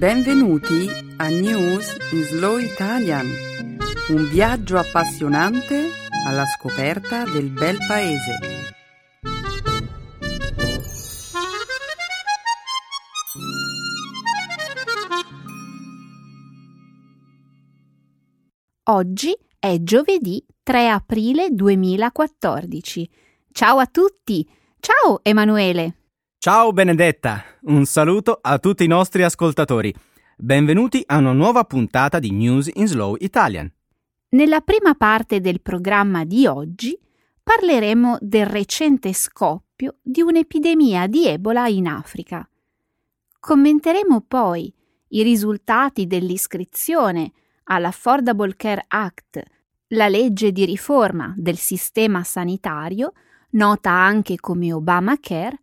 [0.00, 3.26] Benvenuti a News in Slow Italian,
[4.08, 5.90] un viaggio appassionante
[6.26, 8.38] alla scoperta del bel paese.
[18.84, 23.10] Oggi è giovedì 3 aprile 2014.
[23.52, 24.50] Ciao a tutti!
[24.80, 25.99] Ciao Emanuele!
[26.42, 29.94] Ciao Benedetta, un saluto a tutti i nostri ascoltatori.
[30.38, 33.70] Benvenuti a una nuova puntata di News in Slow Italian.
[34.30, 36.98] Nella prima parte del programma di oggi
[37.42, 42.48] parleremo del recente scoppio di un'epidemia di Ebola in Africa.
[43.38, 44.72] Commenteremo poi
[45.08, 47.32] i risultati dell'iscrizione
[47.64, 49.42] all'Affordable Care Act,
[49.88, 53.12] la legge di riforma del sistema sanitario,
[53.50, 55.58] nota anche come Obamacare,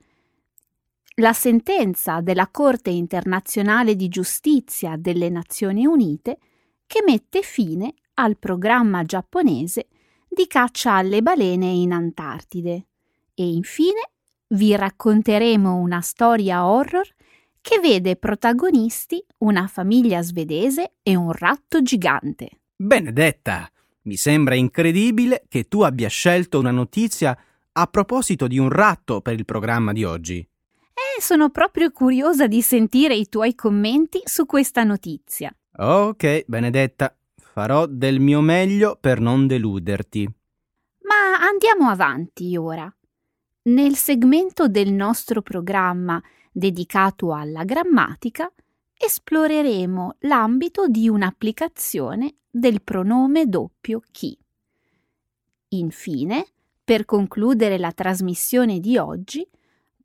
[1.20, 6.38] la sentenza della Corte internazionale di giustizia delle Nazioni Unite
[6.86, 9.88] che mette fine al programma giapponese
[10.28, 12.88] di caccia alle balene in Antartide.
[13.34, 14.12] E infine
[14.50, 17.08] vi racconteremo una storia horror
[17.62, 22.50] che vede protagonisti una famiglia svedese e un ratto gigante.
[22.76, 23.70] Benedetta,
[24.04, 27.38] mi sembra incredibile che tu abbia scelto una notizia
[27.72, 30.48] a proposito di un ratto per il programma di oggi.
[30.98, 35.56] E sono proprio curiosa di sentire i tuoi commenti su questa notizia.
[35.78, 40.28] Ok, Benedetta, farò del mio meglio per non deluderti.
[41.02, 42.92] Ma andiamo avanti ora.
[43.64, 46.20] Nel segmento del nostro programma
[46.52, 48.52] dedicato alla grammatica,
[48.98, 54.36] esploreremo l'ambito di un'applicazione del pronome doppio chi.
[55.70, 56.48] Infine,
[56.84, 59.48] per concludere la trasmissione di oggi,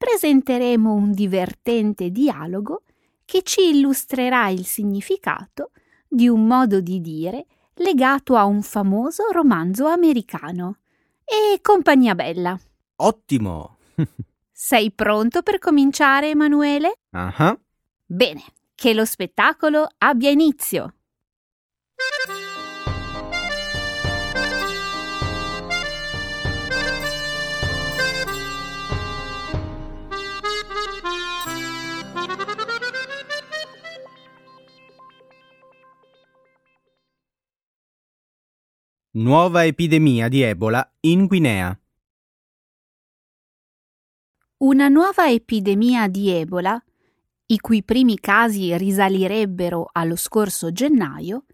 [0.03, 2.83] presenteremo un divertente dialogo
[3.25, 5.71] che ci illustrerà il significato
[6.09, 10.79] di un modo di dire legato a un famoso romanzo americano.
[11.25, 12.59] E compagnia bella.
[12.97, 13.77] Ottimo!
[14.51, 16.99] Sei pronto per cominciare, Emanuele?
[17.11, 17.33] Ah.
[17.39, 17.59] Uh-huh.
[18.05, 18.43] Bene,
[18.75, 20.95] che lo spettacolo abbia inizio.
[39.15, 41.79] Nuova epidemia di Ebola in Guinea.
[44.61, 46.83] Una nuova epidemia di Ebola,
[47.45, 51.45] i cui primi casi risalirebbero allo scorso gennaio,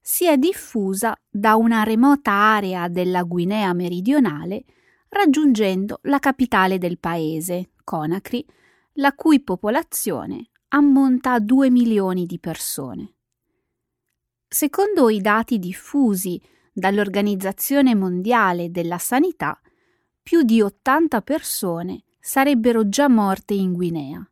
[0.00, 4.64] si è diffusa da una remota area della Guinea meridionale
[5.10, 8.44] raggiungendo la capitale del paese, Conakry,
[8.94, 13.14] la cui popolazione ammonta a 2 milioni di persone.
[14.48, 16.42] Secondo i dati diffusi
[16.74, 19.58] dall'Organizzazione Mondiale della Sanità,
[20.20, 24.28] più di 80 persone sarebbero già morte in Guinea.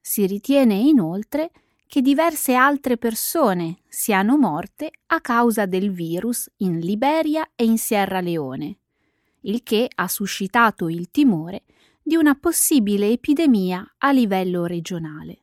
[0.00, 1.52] Si ritiene inoltre
[1.86, 8.20] che diverse altre persone siano morte a causa del virus in Liberia e in Sierra
[8.20, 8.78] Leone,
[9.42, 11.62] il che ha suscitato il timore
[12.02, 15.38] di una possibile epidemia a livello regionale.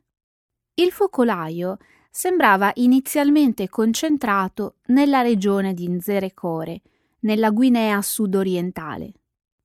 [0.75, 1.77] Il focolaio
[2.15, 6.79] sembrava inizialmente concentrato nella regione di Nzerecore,
[7.21, 9.13] nella Guinea sudorientale.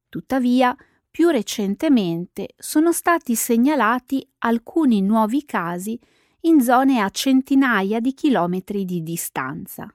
[0.08, 0.74] Tuttavia,
[1.10, 6.00] più recentemente sono stati segnalati alcuni nuovi casi
[6.42, 9.94] in zone a centinaia di chilometri di distanza.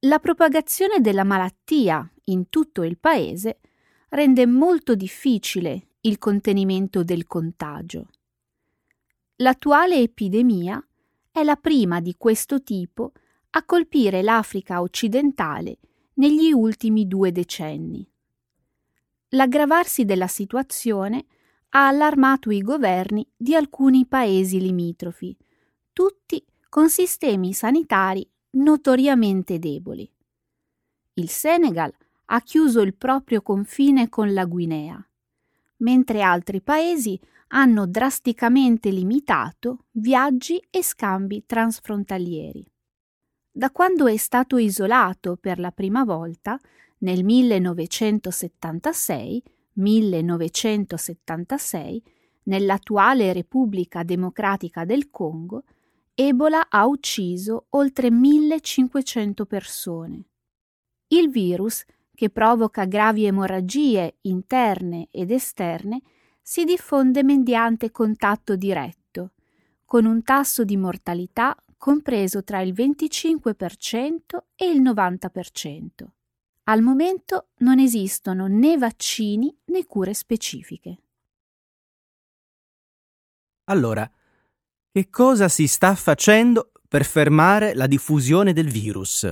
[0.00, 3.60] La propagazione della malattia in tutto il paese
[4.08, 8.08] rende molto difficile il contenimento del contagio.
[9.36, 10.82] L'attuale epidemia
[11.36, 13.12] è la prima di questo tipo
[13.50, 15.76] a colpire l'Africa occidentale
[16.14, 18.10] negli ultimi due decenni.
[19.30, 21.26] L'aggravarsi della situazione
[21.70, 25.36] ha allarmato i governi di alcuni paesi limitrofi,
[25.92, 30.10] tutti con sistemi sanitari notoriamente deboli.
[31.14, 31.92] Il Senegal
[32.24, 35.05] ha chiuso il proprio confine con la Guinea,
[35.78, 42.66] mentre altri paesi hanno drasticamente limitato viaggi e scambi transfrontalieri.
[43.50, 46.58] Da quando è stato isolato per la prima volta,
[46.98, 49.42] nel 1976,
[49.72, 52.02] 1976
[52.44, 55.62] nell'attuale Repubblica Democratica del Congo,
[56.14, 60.28] Ebola ha ucciso oltre 1500 persone.
[61.08, 61.82] Il virus,
[62.16, 66.00] che provoca gravi emorragie interne ed esterne,
[66.42, 69.34] si diffonde mediante contatto diretto,
[69.84, 74.18] con un tasso di mortalità compreso tra il 25%
[74.56, 75.86] e il 90%.
[76.64, 80.98] Al momento non esistono né vaccini né cure specifiche.
[83.64, 84.10] Allora,
[84.90, 89.30] che cosa si sta facendo per fermare la diffusione del virus?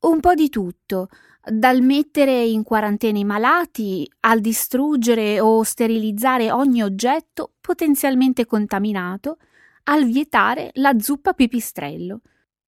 [0.00, 1.08] Un po' di tutto,
[1.44, 9.38] dal mettere in quarantena i malati al distruggere o sterilizzare ogni oggetto potenzialmente contaminato,
[9.84, 12.20] al vietare la zuppa pipistrello.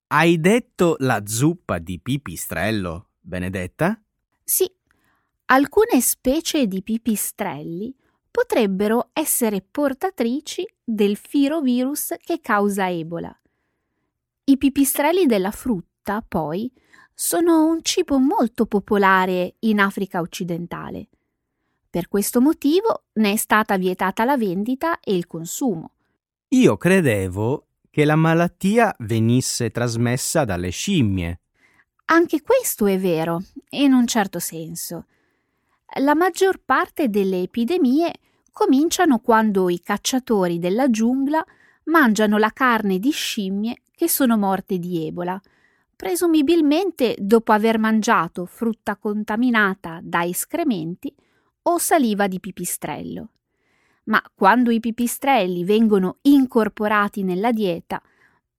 [0.09, 4.01] Hai detto la zuppa di pipistrello, Benedetta?
[4.43, 4.71] Sì,
[5.47, 7.95] alcune specie di pipistrelli
[8.31, 13.35] potrebbero essere portatrici del firovirus che causa Ebola.
[14.45, 16.73] I pipistrelli della frutta, poi,
[17.21, 21.09] sono un cibo molto popolare in Africa occidentale.
[21.91, 25.93] Per questo motivo ne è stata vietata la vendita e il consumo.
[26.49, 31.41] Io credevo che la malattia venisse trasmessa dalle scimmie.
[32.07, 35.05] Anche questo è vero, in un certo senso.
[35.99, 38.13] La maggior parte delle epidemie
[38.51, 41.45] cominciano quando i cacciatori della giungla
[41.85, 45.39] mangiano la carne di scimmie che sono morte di Ebola
[46.01, 51.15] presumibilmente dopo aver mangiato frutta contaminata da escrementi
[51.65, 53.33] o saliva di pipistrello.
[54.05, 58.01] Ma quando i pipistrelli vengono incorporati nella dieta,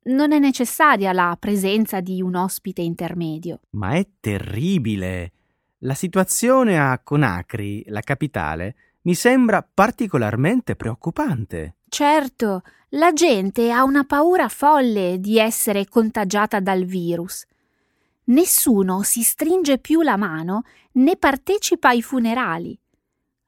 [0.04, 3.62] non è necessaria la presenza di un ospite intermedio.
[3.72, 5.32] Ma è terribile.
[5.80, 11.78] La situazione a Conakry, la capitale, mi sembra particolarmente preoccupante.
[11.88, 17.46] Certo, la gente ha una paura folle di essere contagiata dal virus.
[18.26, 20.64] Nessuno si stringe più la mano
[20.94, 22.78] né partecipa ai funerali.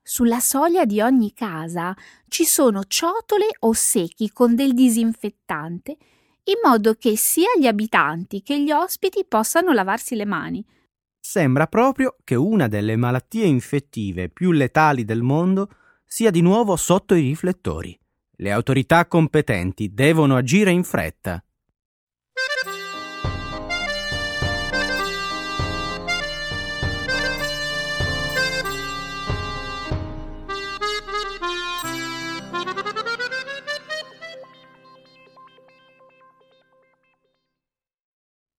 [0.01, 1.95] Sulla soglia di ogni casa
[2.27, 5.97] ci sono ciotole o secchi con del disinfettante,
[6.45, 10.65] in modo che sia gli abitanti che gli ospiti possano lavarsi le mani.
[11.25, 15.69] Sembra proprio che una delle malattie infettive più letali del mondo
[16.05, 17.97] sia di nuovo sotto i riflettori.
[18.35, 21.41] Le autorità competenti devono agire in fretta.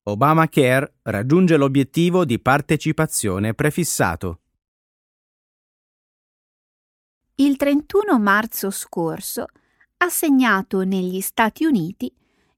[0.06, 4.40] Obamacare raggiunge l'obiettivo di partecipazione prefissato.
[7.36, 9.46] Il 31 marzo scorso
[9.96, 12.14] assegnato negli Stati Uniti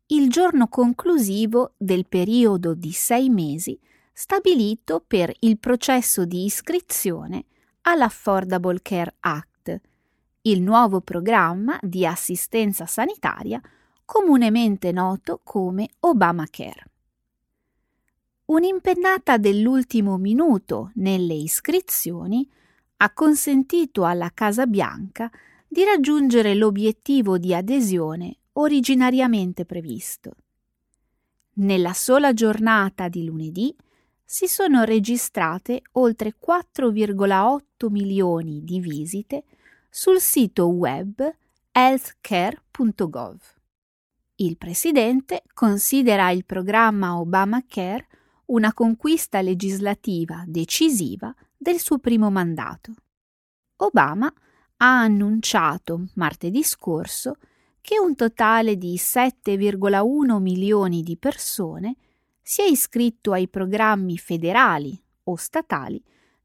[0.07, 3.79] il giorno conclusivo del periodo di sei mesi
[4.13, 7.45] stabilito per il processo di iscrizione
[7.83, 9.81] all'Affordable Care Act,
[10.43, 13.61] il nuovo programma di assistenza sanitaria
[14.05, 16.91] comunemente noto come Obamacare.
[18.47, 22.49] Un'impennata dell'ultimo minuto nelle iscrizioni
[22.99, 25.29] ha consentito alla Casa Bianca
[25.67, 30.37] di raggiungere l'obiettivo di adesione originariamente previsto.
[31.55, 33.75] Nella sola giornata di lunedì
[34.25, 39.43] si sono registrate oltre 4,8 milioni di visite
[39.91, 41.35] sul sito web
[41.73, 43.39] healthcare.gov.
[44.37, 48.07] Il presidente considera il programma Obamacare
[48.47, 52.93] una conquista legislativa decisiva del suo primo mandato.
[53.77, 54.33] Obama
[54.79, 57.39] ha annunciato martedì scorso
[57.81, 61.97] che un totale di 7,1 milioni di persone
[62.43, 66.03] si è iscritto ai programmi federali o statali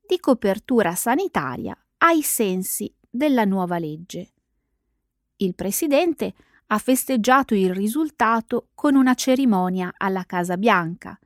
[0.07, 4.31] di copertura sanitaria ai sensi della nuova legge.
[5.37, 6.33] Il presidente
[6.67, 11.19] ha festeggiato il risultato con una cerimonia alla Casa Bianca,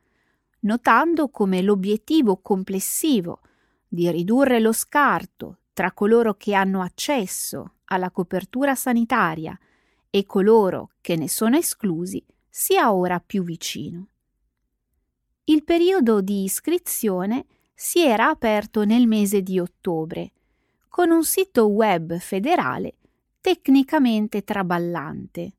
[0.66, 3.42] notando come l'obiettivo complessivo
[3.88, 9.58] di ridurre lo scarto tra coloro che hanno accesso alla copertura sanitaria
[10.10, 14.08] e coloro che ne sono esclusi sia ora più vicino.
[15.46, 20.32] Il periodo di iscrizione si era aperto nel mese di ottobre,
[20.88, 22.96] con un sito web federale
[23.42, 25.54] tecnicamente traballante.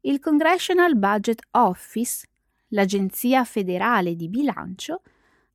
[0.00, 2.27] Il Congressional Budget Office,
[2.68, 5.02] l'agenzia federale di bilancio,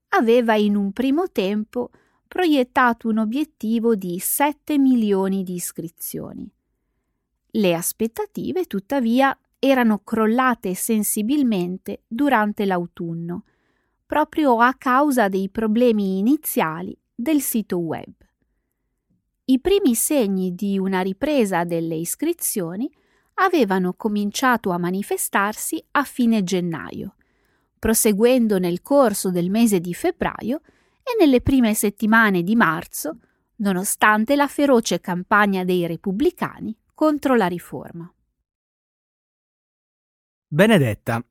[0.10, 1.89] aveva in un primo tempo
[2.27, 6.50] proiettato un obiettivo di 7 milioni di iscrizioni.
[7.51, 13.46] Le aspettative, tuttavia, erano crollate sensibilmente durante l'autunno,
[14.05, 18.12] proprio a causa dei problemi iniziali del sito web.
[19.46, 22.89] I primi segni di una ripresa delle iscrizioni
[23.36, 27.16] avevano cominciato a manifestarsi a fine gennaio,
[27.80, 30.62] proseguendo nel corso del mese di febbraio
[31.04, 33.20] e nelle prime settimane di marzo,
[33.58, 38.12] nonostante la feroce campagna dei repubblicani contro la riforma.
[40.48, 41.24] Benedetta,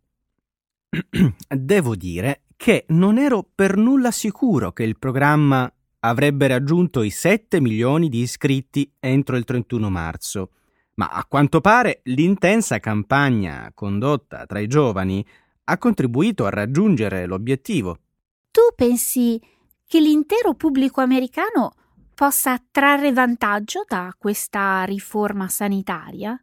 [1.49, 7.61] devo dire che non ero per nulla sicuro che il programma avrebbe raggiunto i 7
[7.61, 10.51] milioni di iscritti entro il 31 marzo,
[10.95, 15.25] ma a quanto pare l'intensa campagna condotta tra i giovani
[15.65, 17.99] ha contribuito a raggiungere l'obiettivo.
[18.51, 19.41] Tu pensi
[19.87, 21.73] che l'intero pubblico americano
[22.15, 26.43] possa trarre vantaggio da questa riforma sanitaria?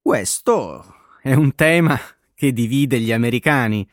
[0.00, 1.98] Questo è un tema
[2.34, 3.86] che divide gli americani.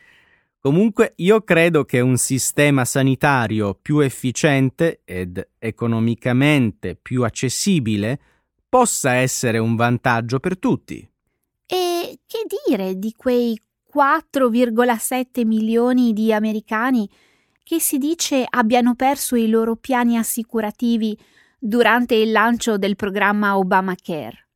[0.60, 8.20] Comunque io credo che un sistema sanitario più efficiente ed economicamente più accessibile
[8.68, 11.08] possa essere un vantaggio per tutti.
[11.66, 13.60] E che dire di quei
[13.94, 17.10] 4,7 milioni di americani
[17.64, 21.18] che si dice abbiano perso i loro piani assicurativi
[21.58, 24.48] durante il lancio del programma Obamacare?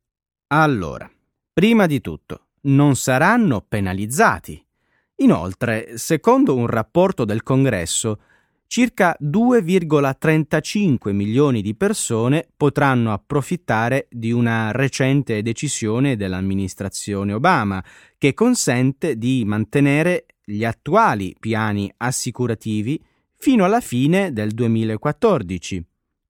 [0.48, 1.10] Allora,
[1.52, 4.64] prima di tutto, non saranno penalizzati.
[5.16, 8.20] Inoltre, secondo un rapporto del Congresso,
[8.70, 17.82] circa 2,35 milioni di persone potranno approfittare di una recente decisione dell'amministrazione Obama
[18.16, 23.02] che consente di mantenere gli attuali piani assicurativi
[23.34, 25.84] fino alla fine del 2014.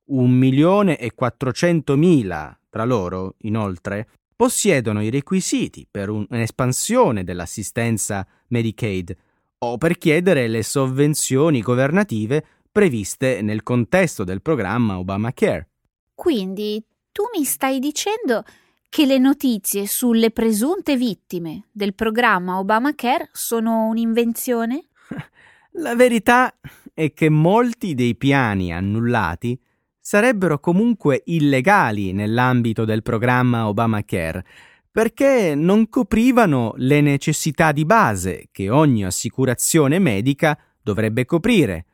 [0.04, 9.14] Un milione e 400 mila tra loro, inoltre, possiedono i requisiti per un'espansione dell'assistenza Medicaid
[9.62, 15.69] o per chiedere le sovvenzioni governative previste nel contesto del programma Obamacare.
[16.14, 18.43] Quindi tu mi stai dicendo
[18.88, 24.87] che le notizie sulle presunte vittime del programma Obamacare sono un'invenzione?
[25.73, 26.55] La verità
[26.95, 29.61] è che molti dei piani annullati
[30.00, 34.45] sarebbero comunque illegali nell'ambito del programma Obamacare,
[34.90, 41.87] perché non coprivano le necessità di base che ogni assicurazione medica dovrebbe coprire,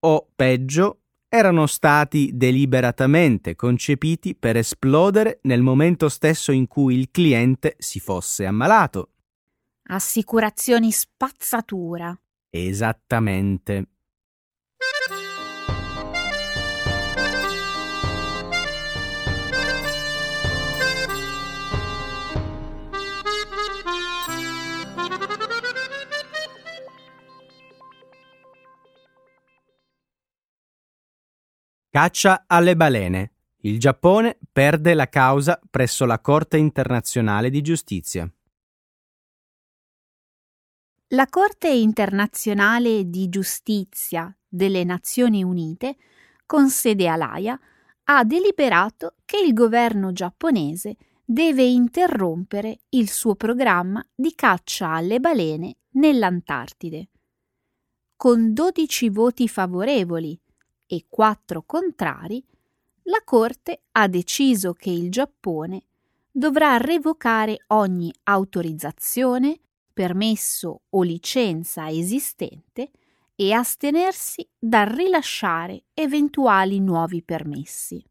[0.00, 7.76] o peggio, erano stati deliberatamente concepiti per esplodere nel momento stesso in cui il cliente
[7.78, 9.10] si fosse ammalato.
[9.90, 12.18] Assicurazioni spazzatura.
[12.48, 13.86] Esattamente.
[31.92, 33.32] Caccia alle balene.
[33.62, 38.32] Il Giappone perde la causa presso la Corte internazionale di giustizia.
[41.08, 45.96] La Corte internazionale di giustizia delle Nazioni Unite,
[46.46, 47.58] con sede a Laia,
[48.04, 55.78] ha deliberato che il governo giapponese deve interrompere il suo programma di caccia alle balene
[55.94, 57.08] nell'Antartide.
[58.14, 60.40] Con 12 voti favorevoli
[60.92, 62.44] e quattro contrari,
[63.02, 65.84] la Corte ha deciso che il Giappone
[66.32, 69.60] dovrà revocare ogni autorizzazione,
[69.92, 72.90] permesso o licenza esistente
[73.36, 78.04] e astenersi dal rilasciare eventuali nuovi permessi.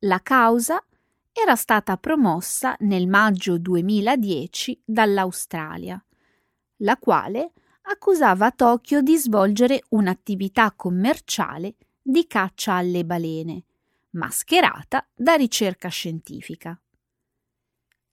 [0.00, 0.84] La causa
[1.32, 6.04] era stata promossa nel maggio 2010 dall'Australia,
[6.78, 13.64] la quale accusava Tokyo di svolgere un'attività commerciale di caccia alle balene,
[14.10, 16.78] mascherata da ricerca scientifica.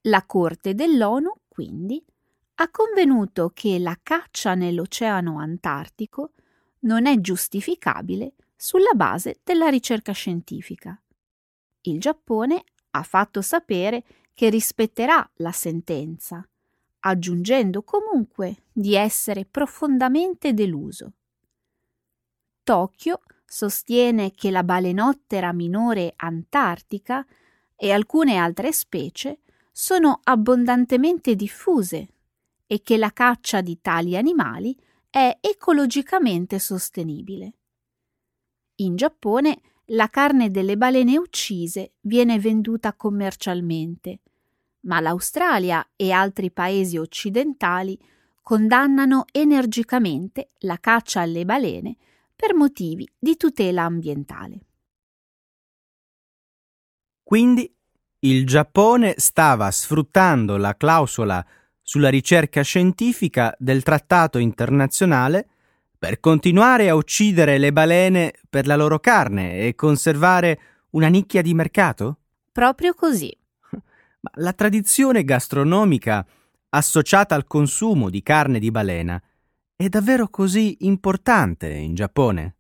[0.03, 2.03] La Corte dell'ONU, quindi,
[2.55, 6.33] ha convenuto che la caccia nell'Oceano Antartico
[6.81, 11.01] non è giustificabile sulla base della ricerca scientifica.
[11.81, 14.03] Il Giappone ha fatto sapere
[14.33, 16.47] che rispetterà la sentenza,
[16.99, 21.13] aggiungendo comunque di essere profondamente deluso.
[22.63, 27.25] Tokyo sostiene che la balenottera minore antartica
[27.75, 29.39] e alcune altre specie
[29.71, 32.13] sono abbondantemente diffuse
[32.67, 34.77] e che la caccia di tali animali
[35.09, 37.53] è ecologicamente sostenibile.
[38.75, 44.19] In Giappone la carne delle balene uccise viene venduta commercialmente,
[44.81, 47.99] ma l'Australia e altri paesi occidentali
[48.43, 51.97] condannano energicamente la caccia alle balene
[52.39, 54.59] per motivi di tutela ambientale.
[57.21, 57.69] Quindi
[58.19, 61.45] Il Giappone stava sfruttando la clausola
[61.81, 65.47] sulla ricerca scientifica del trattato internazionale
[65.97, 70.59] per continuare a uccidere le balene per la loro carne e conservare
[70.91, 72.19] una nicchia di mercato?
[72.53, 73.35] Proprio così.
[73.71, 76.25] Ma la tradizione gastronomica
[76.69, 79.21] associata al consumo di carne di balena
[79.81, 82.55] è davvero così importante in Giappone?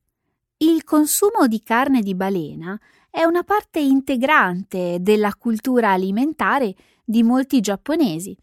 [0.59, 6.73] Il consumo di carne di balena è una parte integrante della cultura alimentare
[7.03, 8.37] di molti giapponesi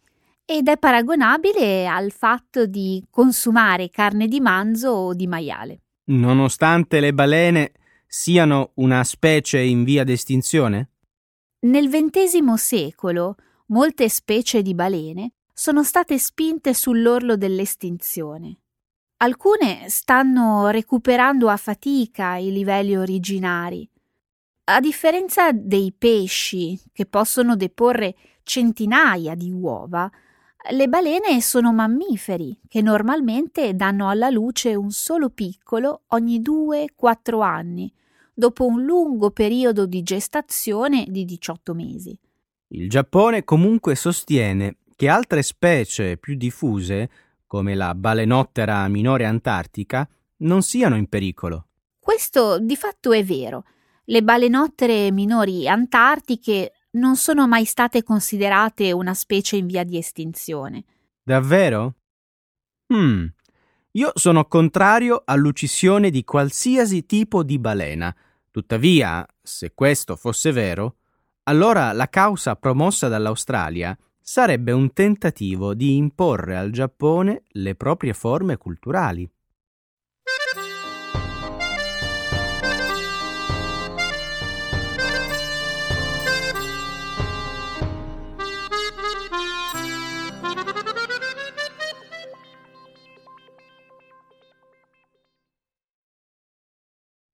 [0.45, 5.81] ed è paragonabile al fatto di consumare carne di manzo o di maiale.
[6.11, 7.73] Nonostante le balene
[8.07, 10.91] siano una specie in via d'estinzione?
[11.61, 13.37] Nel XX secolo
[13.69, 18.59] molte specie di balene sono state spinte sull'orlo dell'estinzione.
[19.19, 23.89] Alcune stanno recuperando a fatica i livelli originari.
[24.65, 30.11] A differenza dei pesci, che possono deporre centinaia di uova,
[30.71, 37.91] le balene sono mammiferi che normalmente danno alla luce un solo piccolo ogni 2-4 anni,
[38.35, 42.19] dopo un lungo periodo di gestazione di 18 mesi.
[42.69, 47.09] Il Giappone comunque sostiene che altre specie più diffuse,
[47.47, 51.69] come la balenottera minore antartica, non siano in pericolo.
[51.99, 53.65] Questo di fatto è vero.
[54.05, 60.85] Le balenottere minori antartiche non sono mai state considerate una specie in via di estinzione.
[61.23, 61.95] Davvero?
[62.93, 63.27] Hmm.
[63.93, 68.15] Io sono contrario all'uccisione di qualsiasi tipo di balena,
[68.57, 70.97] Tuttavia, se questo fosse vero,
[71.43, 73.95] allora la causa promossa dall'Australia
[74.29, 79.31] sarebbe un tentativo di imporre al Giappone le proprie forme culturali.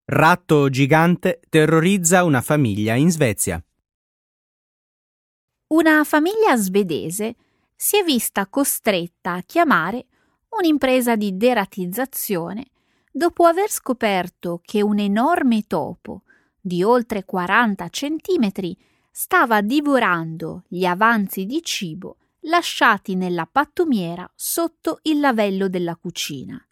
[0.04, 3.64] Ratto gigante terrorizza una famiglia in Svezia.
[5.72, 7.34] Una famiglia svedese
[7.74, 10.04] si è vista costretta a chiamare
[10.50, 12.66] un'impresa di deratizzazione
[13.10, 16.24] dopo aver scoperto che un enorme topo
[16.60, 18.76] di oltre 40 centimetri
[19.10, 26.62] stava divorando gli avanzi di cibo lasciati nella pattumiera sotto il lavello della cucina.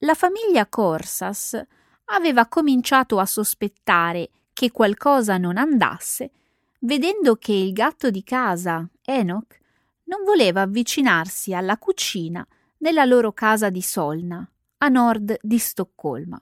[0.00, 1.58] La famiglia Corsas
[2.04, 6.32] aveva cominciato a sospettare che qualcosa non andasse,
[6.80, 9.58] vedendo che il gatto di casa, Enoch,
[10.04, 12.46] non voleva avvicinarsi alla cucina
[12.78, 16.38] nella loro casa di Solna, a nord di Stoccolma.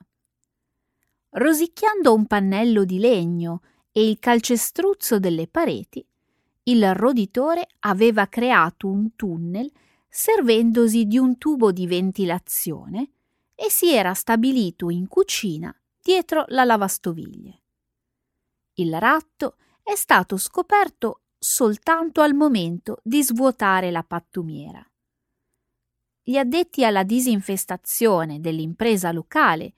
[1.29, 6.05] Rosicchiando un pannello di legno e il calcestruzzo delle pareti,
[6.63, 9.71] il roditore aveva creato un tunnel
[10.09, 13.11] servendosi di un tubo di ventilazione
[13.55, 17.61] e si era stabilito in cucina dietro la lavastoviglie.
[18.75, 19.55] Il ratto
[19.87, 24.85] è stato scoperto soltanto al momento di svuotare la pattumiera.
[26.21, 29.73] Gli addetti alla disinfestazione dell'impresa locale,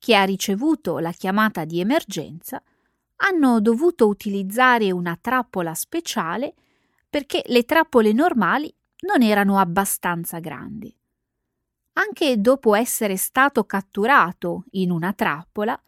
[0.00, 2.60] che ha ricevuto la chiamata di emergenza,
[3.18, 6.54] hanno dovuto utilizzare una trappola speciale
[7.08, 8.74] perché le trappole normali
[9.06, 10.92] non erano abbastanza grandi.
[11.92, 15.80] Anche dopo essere stato catturato in una trappola,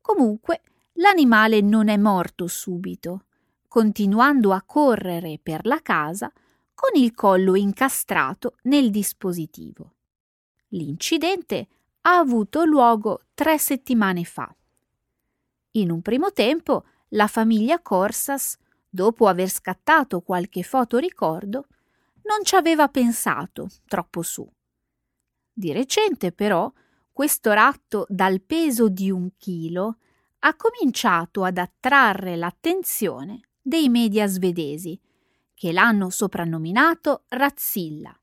[0.00, 0.62] comunque
[0.98, 3.24] l'animale non è morto subito,
[3.66, 6.32] continuando a correre per la casa
[6.74, 9.94] con il collo incastrato nel dispositivo.
[10.68, 11.68] L'incidente
[12.02, 14.54] ha avuto luogo tre settimane fa.
[15.72, 18.56] In un primo tempo, la famiglia Corsas,
[18.88, 21.66] dopo aver scattato qualche fotoricordo,
[22.22, 24.48] non ci aveva pensato troppo su.
[25.52, 26.72] Di recente, però,
[27.12, 29.98] questo ratto dal peso di un chilo
[30.40, 34.98] ha cominciato ad attrarre l'attenzione dei media svedesi,
[35.54, 38.16] che l'hanno soprannominato Razzilla.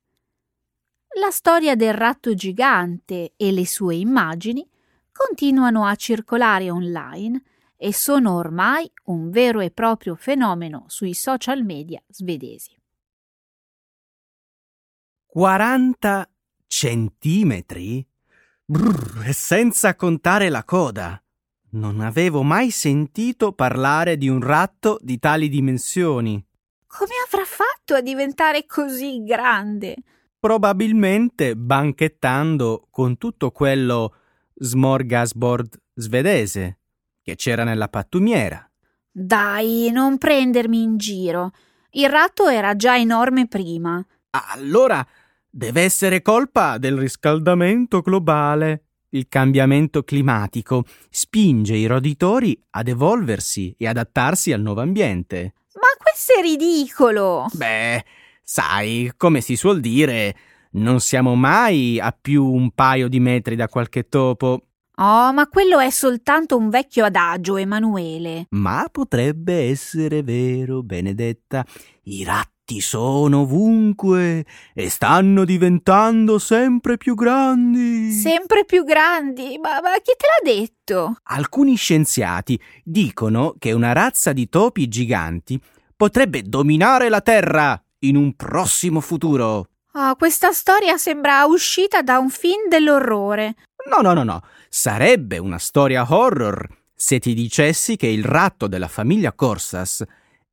[1.20, 4.68] La storia del ratto gigante e le sue immagini
[5.12, 7.42] continuano a circolare online
[7.78, 12.78] e sono ormai un vero e proprio fenomeno sui social media svedesi.
[15.26, 16.30] 40
[16.68, 18.06] Centimetri?
[18.66, 21.22] Brrr, senza contare la coda.
[21.76, 26.42] Non avevo mai sentito parlare di un ratto di tali dimensioni.
[26.88, 29.96] Come avrà fatto a diventare così grande?
[30.40, 34.16] Probabilmente banchettando con tutto quello
[34.54, 36.80] smorgasbord svedese
[37.22, 38.66] che c'era nella pattumiera.
[39.12, 41.52] Dai, non prendermi in giro.
[41.92, 44.02] Il ratto era già enorme prima.
[44.30, 45.06] Allora
[45.50, 48.85] deve essere colpa del riscaldamento globale.
[49.16, 55.54] Il cambiamento climatico spinge i roditori ad evolversi e adattarsi al nuovo ambiente.
[55.76, 57.46] Ma questo è ridicolo!
[57.54, 58.04] Beh,
[58.44, 60.36] sai, come si suol dire,
[60.72, 64.66] non siamo mai a più un paio di metri da qualche topo.
[64.98, 68.48] Oh, ma quello è soltanto un vecchio adagio, Emanuele.
[68.50, 71.66] Ma potrebbe essere vero, Benedetta.
[72.04, 78.12] I ratti sono ovunque e stanno diventando sempre più grandi.
[78.12, 79.60] Sempre più grandi?
[79.62, 81.18] Ma, ma chi te l'ha detto?
[81.24, 85.62] Alcuni scienziati dicono che una razza di topi giganti
[85.96, 89.70] potrebbe dominare la Terra in un prossimo futuro.
[89.94, 93.56] Oh, questa storia sembra uscita da un film dell'orrore.
[93.90, 94.42] No, no, no, no.
[94.68, 100.04] Sarebbe una storia horror se ti dicessi che il ratto della famiglia Corsas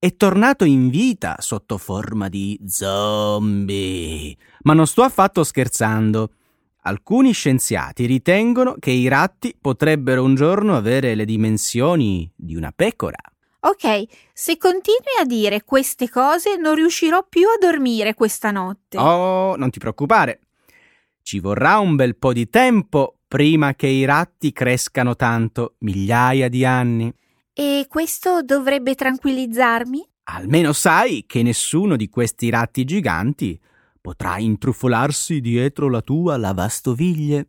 [0.04, 4.36] è tornato in vita sotto forma di zombie.
[4.62, 6.32] Ma non sto affatto scherzando.
[6.80, 13.20] Alcuni scienziati ritengono che i ratti potrebbero un giorno avere le dimensioni di una pecora.
[13.60, 18.98] Ok, se continui a dire queste cose non riuscirò più a dormire questa notte.
[18.98, 20.40] Oh, non ti preoccupare.
[21.22, 26.64] Ci vorrà un bel po' di tempo prima che i ratti crescano tanto, migliaia di
[26.64, 27.14] anni.
[27.54, 30.08] E questo dovrebbe tranquillizzarmi?
[30.24, 33.60] Almeno sai che nessuno di questi ratti giganti
[34.00, 37.48] potrà intrufolarsi dietro la tua lavastoviglie.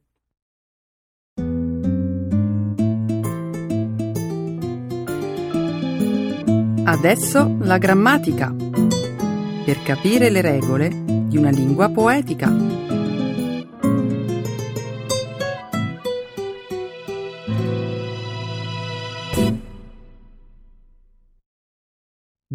[6.86, 8.54] Adesso la grammatica.
[8.54, 10.89] Per capire le regole
[11.28, 12.92] di una lingua poetica.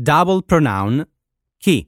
[0.09, 1.07] Double pronoun
[1.59, 1.87] chi.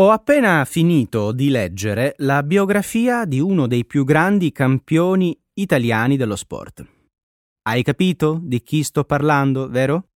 [0.00, 6.36] Ho appena finito di leggere la biografia di uno dei più grandi campioni italiani dello
[6.36, 6.82] sport.
[7.64, 10.08] Hai capito di chi sto parlando, vero?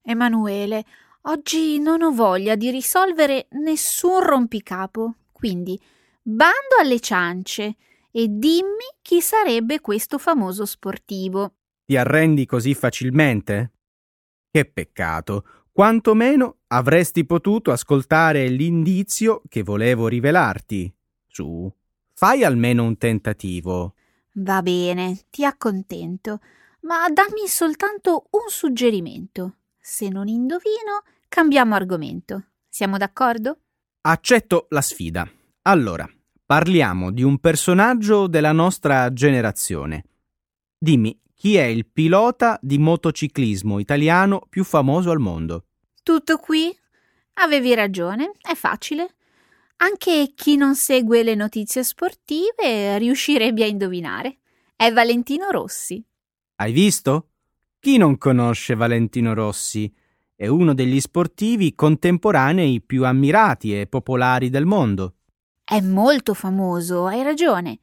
[0.00, 0.84] Emanuele,
[1.22, 5.76] oggi non ho voglia di risolvere nessun rompicapo, quindi
[6.22, 7.74] bando alle ciance
[8.12, 11.54] e dimmi chi sarebbe questo famoso sportivo.
[11.84, 13.72] Ti arrendi così facilmente?
[14.56, 15.44] Che peccato.
[15.70, 20.90] Quantomeno avresti potuto ascoltare l'indizio che volevo rivelarti.
[21.26, 21.70] Su,
[22.14, 23.96] fai almeno un tentativo.
[24.36, 26.40] Va bene, ti accontento
[26.86, 29.56] ma dammi soltanto un suggerimento.
[29.78, 32.44] Se non indovino, cambiamo argomento.
[32.66, 33.58] Siamo d'accordo?
[34.00, 35.30] Accetto la sfida.
[35.64, 36.08] Allora,
[36.46, 40.04] parliamo di un personaggio della nostra generazione.
[40.78, 45.66] Dimmi, chi è il pilota di motociclismo italiano più famoso al mondo?
[46.02, 46.76] Tutto qui?
[47.34, 49.14] Avevi ragione, è facile.
[49.76, 54.38] Anche chi non segue le notizie sportive riuscirebbe a indovinare.
[54.74, 56.04] È Valentino Rossi.
[56.56, 57.28] Hai visto?
[57.78, 59.94] Chi non conosce Valentino Rossi?
[60.34, 65.14] È uno degli sportivi contemporanei più ammirati e popolari del mondo.
[65.62, 67.78] È molto famoso, hai ragione.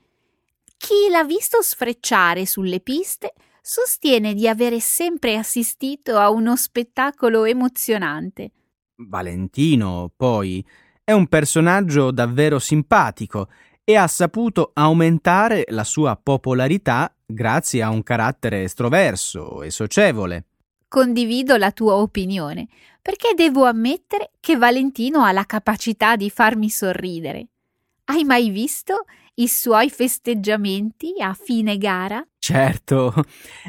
[0.76, 3.34] Chi l'ha visto sfrecciare sulle piste
[3.66, 8.52] sostiene di avere sempre assistito a uno spettacolo emozionante.
[8.96, 10.64] Valentino, poi,
[11.02, 13.48] è un personaggio davvero simpatico
[13.86, 20.46] e ha saputo aumentare la sua popolarità grazie a un carattere estroverso e socievole.
[20.90, 22.68] Condivido la tua opinione,
[23.02, 27.48] perché devo ammettere che Valentino ha la capacità di farmi sorridere.
[28.06, 32.26] Hai mai visto i suoi festeggiamenti a fine gara?
[32.38, 33.14] Certo,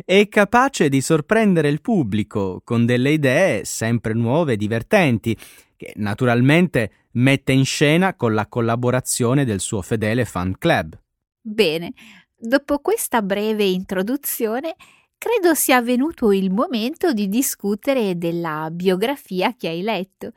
[0.05, 5.37] è capace di sorprendere il pubblico con delle idee sempre nuove e divertenti,
[5.77, 10.99] che naturalmente mette in scena con la collaborazione del suo fedele fan club.
[11.41, 11.93] Bene,
[12.37, 14.75] dopo questa breve introduzione,
[15.17, 20.33] credo sia venuto il momento di discutere della biografia che hai letto.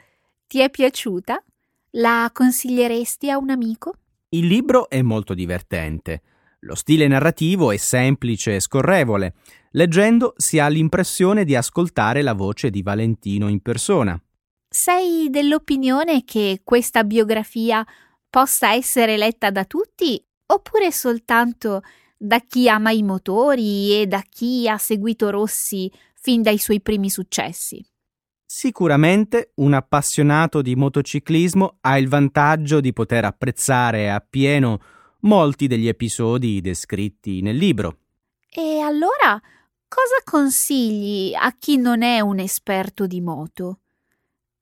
[0.47, 1.43] Ti è piaciuta?
[1.91, 3.93] La consiglieresti a un amico?
[4.29, 6.21] Il libro è molto divertente.
[6.61, 9.35] Lo stile narrativo è semplice e scorrevole.
[9.71, 14.21] Leggendo si ha l'impressione di ascoltare la voce di Valentino in persona.
[14.67, 17.85] Sei dell'opinione che questa biografia
[18.29, 21.81] possa essere letta da tutti oppure soltanto
[22.17, 27.09] da chi ama i motori e da chi ha seguito Rossi fin dai suoi primi
[27.09, 27.81] successi?
[28.49, 34.79] Sicuramente un appassionato di motociclismo ha il vantaggio di poter apprezzare appieno
[35.21, 37.97] molti degli episodi descritti nel libro.
[38.49, 39.39] E allora
[39.89, 43.79] Cosa consigli a chi non è un esperto di moto?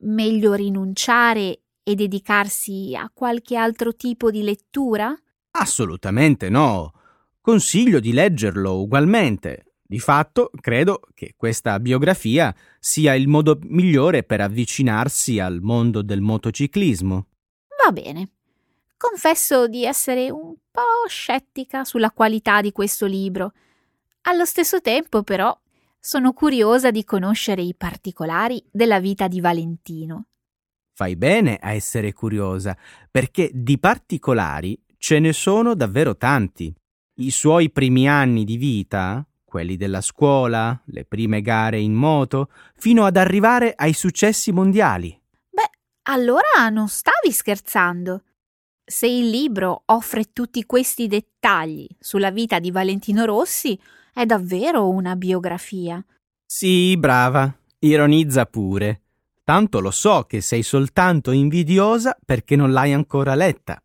[0.01, 5.15] Meglio rinunciare e dedicarsi a qualche altro tipo di lettura?
[5.51, 6.93] Assolutamente no.
[7.41, 9.74] Consiglio di leggerlo ugualmente.
[9.87, 16.21] Di fatto, credo che questa biografia sia il modo migliore per avvicinarsi al mondo del
[16.21, 17.27] motociclismo.
[17.83, 18.29] Va bene.
[18.97, 23.53] Confesso di essere un po' scettica sulla qualità di questo libro
[24.27, 25.55] allo stesso tempo, però,
[25.99, 30.25] sono curiosa di conoscere i particolari della vita di Valentino.
[30.93, 32.75] Fai bene a essere curiosa,
[33.11, 36.73] perché di particolari ce ne sono davvero tanti.
[37.17, 39.23] I suoi primi anni di vita,
[39.55, 45.17] quelli della scuola, le prime gare in moto, fino ad arrivare ai successi mondiali.
[45.49, 45.69] Beh,
[46.09, 48.23] allora non stavi scherzando.
[48.83, 53.79] Se il libro offre tutti questi dettagli sulla vita di Valentino Rossi,
[54.13, 56.03] è davvero una biografia.
[56.45, 57.49] Sì, brava.
[57.79, 59.03] Ironizza pure.
[59.41, 63.81] Tanto lo so che sei soltanto invidiosa perché non l'hai ancora letta.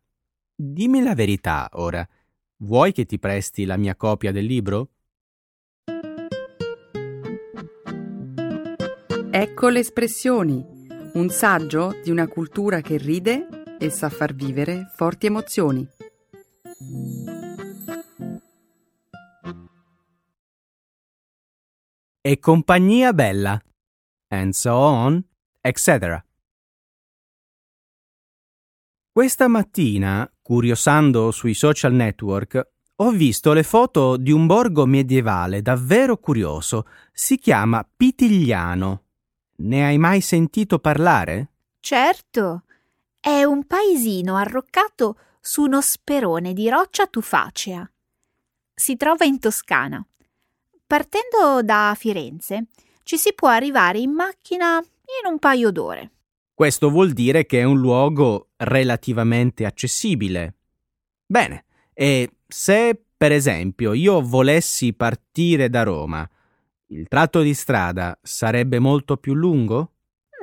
[0.53, 2.05] Dimmi la verità, ora.
[2.57, 4.89] Vuoi che ti presti la mia copia del libro?
[9.33, 10.63] Ecco le espressioni,
[11.13, 13.47] un saggio di una cultura che ride
[13.79, 15.87] e sa far vivere forti emozioni.
[22.21, 23.59] e compagnia bella,
[24.27, 25.23] and so on,
[25.59, 26.23] etc.
[29.11, 36.17] Questa mattina, curiosando sui social network, ho visto le foto di un borgo medievale davvero
[36.17, 36.85] curioso.
[37.11, 39.10] Si chiama Pitigliano.
[39.63, 41.49] Ne hai mai sentito parlare?
[41.79, 42.63] Certo.
[43.19, 47.87] È un paesino arroccato su uno sperone di roccia tufacea.
[48.73, 50.03] Si trova in Toscana.
[50.87, 52.69] Partendo da Firenze
[53.03, 56.11] ci si può arrivare in macchina in un paio d'ore.
[56.55, 60.55] Questo vuol dire che è un luogo relativamente accessibile.
[61.25, 66.27] Bene, e se per esempio io volessi partire da Roma,
[66.91, 69.93] il tratto di strada sarebbe molto più lungo?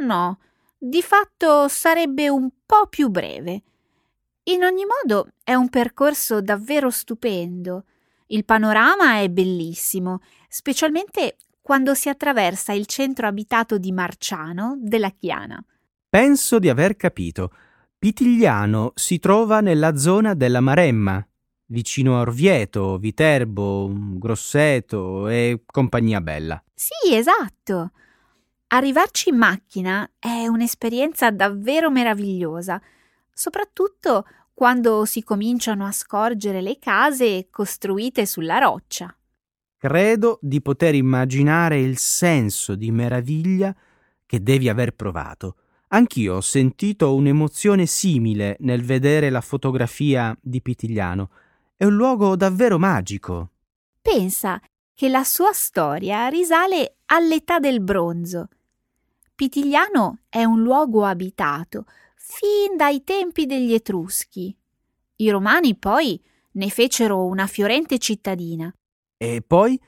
[0.01, 0.39] No,
[0.79, 3.63] di fatto sarebbe un po' più breve.
[4.45, 7.85] In ogni modo è un percorso davvero stupendo.
[8.29, 15.63] Il panorama è bellissimo, specialmente quando si attraversa il centro abitato di Marciano della Chiana.
[16.09, 17.53] Penso di aver capito.
[17.99, 21.27] Pitigliano si trova nella zona della Maremma,
[21.69, 26.63] vicino a Orvieto, Viterbo, Grosseto e compagnia bella.
[26.75, 27.93] Sì, esatto.
[28.69, 32.81] Arrivarci in macchina è un'esperienza davvero meravigliosa,
[33.33, 39.15] soprattutto quando si cominciano a scorgere le case costruite sulla roccia.
[39.77, 43.75] Credo di poter immaginare il senso di meraviglia
[44.27, 45.57] che devi aver provato.
[45.89, 51.31] Anch'io ho sentito un'emozione simile nel vedere la fotografia di Pitigliano.
[51.81, 53.51] È un luogo davvero magico.
[54.03, 54.61] Pensa
[54.93, 58.49] che la sua storia risale all'età del bronzo.
[59.33, 61.85] Pitigliano è un luogo abitato
[62.17, 64.53] fin dai tempi degli Etruschi.
[65.19, 66.21] I Romani poi
[66.55, 68.75] ne fecero una fiorente cittadina.
[69.17, 69.81] E poi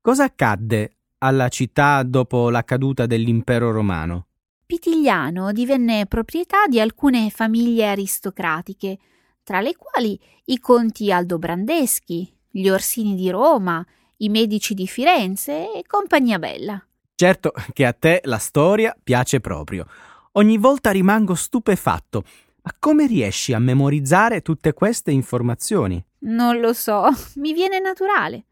[0.00, 4.26] cosa accadde alla città dopo la caduta dell'impero romano?
[4.64, 8.98] Pitigliano divenne proprietà di alcune famiglie aristocratiche,
[9.44, 13.84] tra le quali i conti aldobrandeschi, gli Orsini di Roma,
[14.18, 16.84] i Medici di Firenze e compagnia bella.
[17.14, 19.86] Certo che a te la storia piace proprio.
[20.32, 22.24] Ogni volta rimango stupefatto.
[22.62, 26.02] Ma come riesci a memorizzare tutte queste informazioni?
[26.20, 27.04] Non lo so,
[27.36, 28.44] mi viene naturale.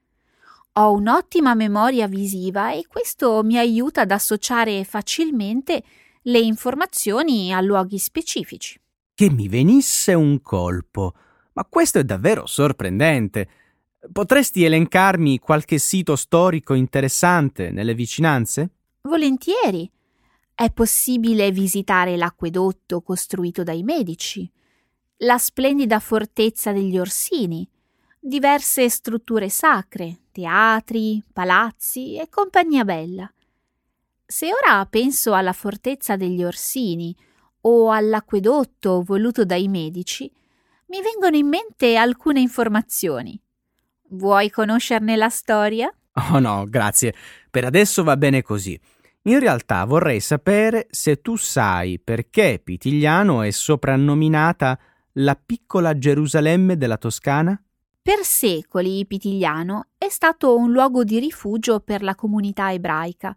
[0.74, 5.82] Ho un'ottima memoria visiva e questo mi aiuta ad associare facilmente
[6.22, 8.80] le informazioni a luoghi specifici.
[9.14, 11.14] Che mi venisse un colpo.
[11.52, 13.48] Ma questo è davvero sorprendente.
[14.10, 18.70] Potresti elencarmi qualche sito storico interessante nelle vicinanze?
[19.02, 19.90] Volentieri.
[20.54, 24.50] È possibile visitare l'acquedotto costruito dai Medici,
[25.18, 27.68] la splendida fortezza degli Orsini,
[28.18, 33.32] diverse strutture sacre, teatri, palazzi e compagnia bella.
[34.24, 37.14] Se ora penso alla fortezza degli Orsini
[37.62, 40.30] o all'acquedotto voluto dai Medici,
[40.86, 43.40] mi vengono in mente alcune informazioni.
[44.10, 45.92] Vuoi conoscerne la storia?
[46.30, 47.14] Oh no, grazie.
[47.50, 48.78] Per adesso va bene così.
[49.22, 54.78] In realtà vorrei sapere se tu sai perché Pitigliano è soprannominata
[55.16, 57.60] la piccola Gerusalemme della Toscana?
[58.02, 63.34] Per secoli Pitigliano è stato un luogo di rifugio per la comunità ebraica,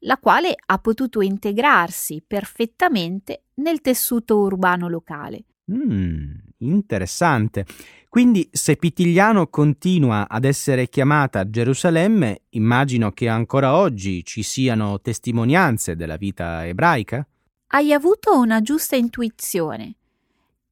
[0.00, 5.44] la quale ha potuto integrarsi perfettamente nel tessuto urbano locale.
[5.72, 7.66] Mm, interessante.
[8.08, 15.96] Quindi se Pitigliano continua ad essere chiamata Gerusalemme, immagino che ancora oggi ci siano testimonianze
[15.96, 17.26] della vita ebraica?
[17.68, 19.96] Hai avuto una giusta intuizione.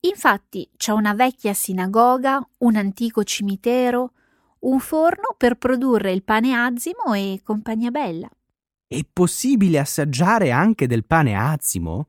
[0.01, 4.13] Infatti c'è una vecchia sinagoga, un antico cimitero,
[4.61, 8.29] un forno per produrre il pane azimo e compagnia bella.
[8.87, 12.09] È possibile assaggiare anche del pane azimo?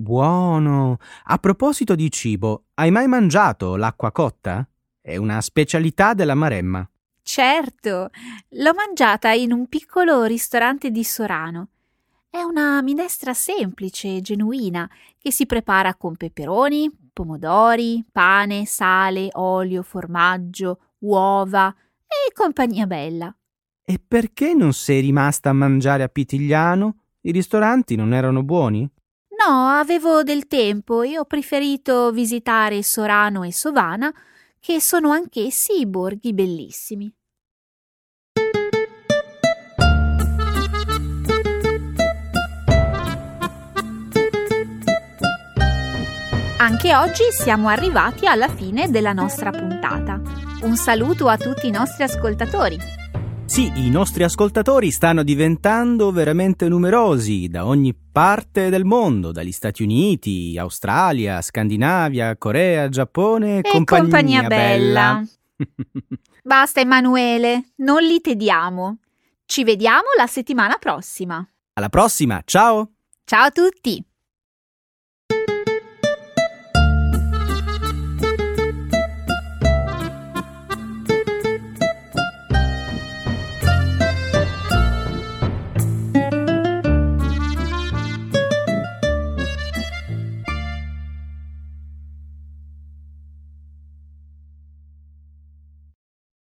[0.00, 0.98] Buono.
[1.24, 4.64] A proposito di cibo, hai mai mangiato l'acqua cotta?
[5.00, 6.88] È una specialità della Maremma.
[7.20, 8.08] Certo,
[8.50, 11.70] l'ho mangiata in un piccolo ristorante di Sorano.
[12.30, 19.82] È una minestra semplice e genuina che si prepara con peperoni, pomodori, pane, sale, olio,
[19.82, 21.74] formaggio, uova
[22.06, 23.34] e compagnia bella.
[23.84, 26.98] E perché non sei rimasta a mangiare a Pitigliano?
[27.22, 28.88] I ristoranti non erano buoni?
[29.46, 34.12] No, avevo del tempo e ho preferito visitare Sorano e Sovana,
[34.58, 37.12] che sono anch'essi borghi bellissimi.
[46.58, 50.20] Anche oggi siamo arrivati alla fine della nostra puntata.
[50.62, 52.76] Un saluto a tutti i nostri ascoltatori.
[53.48, 59.82] Sì, i nostri ascoltatori stanno diventando veramente numerosi da ogni parte del mondo, dagli Stati
[59.82, 65.22] Uniti, Australia, Scandinavia, Corea, Giappone e compagnia, compagnia bella.
[66.44, 68.98] Basta Emanuele, non li tediamo.
[69.46, 71.44] Ci vediamo la settimana prossima.
[71.72, 72.90] Alla prossima, ciao!
[73.24, 74.07] Ciao a tutti!